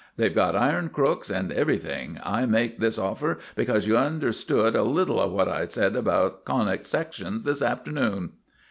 [0.17, 2.19] They've got iron crooks and everything.
[2.23, 6.87] I make this offer because you understood a little of what I said about Conic
[6.87, 8.31] Sections this afternoon."